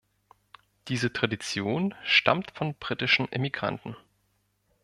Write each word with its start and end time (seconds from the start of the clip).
Diese 0.87 1.13
Tradition 1.13 1.93
stammt 2.03 2.49
von 2.57 2.73
britischen 2.73 3.27
Immigranten. 3.27 3.95